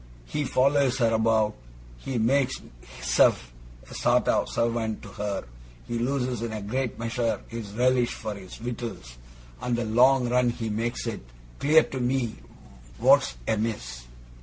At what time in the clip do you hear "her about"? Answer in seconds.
0.97-1.53